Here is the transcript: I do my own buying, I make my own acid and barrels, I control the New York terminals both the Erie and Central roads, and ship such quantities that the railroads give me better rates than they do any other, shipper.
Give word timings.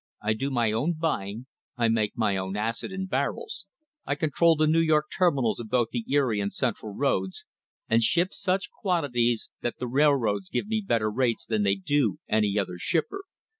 I 0.19 0.33
do 0.33 0.49
my 0.49 0.71
own 0.71 0.93
buying, 0.99 1.45
I 1.77 1.87
make 1.87 2.17
my 2.17 2.35
own 2.35 2.57
acid 2.57 2.91
and 2.91 3.07
barrels, 3.07 3.67
I 4.03 4.15
control 4.15 4.55
the 4.55 4.65
New 4.65 4.79
York 4.79 5.11
terminals 5.15 5.63
both 5.69 5.89
the 5.91 6.03
Erie 6.09 6.39
and 6.39 6.51
Central 6.51 6.95
roads, 6.95 7.45
and 7.87 8.01
ship 8.01 8.29
such 8.33 8.71
quantities 8.71 9.51
that 9.61 9.77
the 9.77 9.87
railroads 9.87 10.49
give 10.49 10.65
me 10.65 10.81
better 10.83 11.11
rates 11.11 11.45
than 11.45 11.61
they 11.61 11.75
do 11.75 12.17
any 12.27 12.57
other, 12.57 12.79
shipper. 12.79 13.21